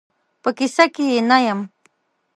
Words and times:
په 0.41 0.49
کیسه 0.57 0.85
کې 0.93 1.03
یې 1.11 1.19
نه 1.29 1.37
یم. 1.45 1.59